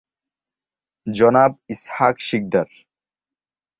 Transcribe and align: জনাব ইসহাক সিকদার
জনাব 1.07 1.51
ইসহাক 1.73 2.15
সিকদার 2.27 2.69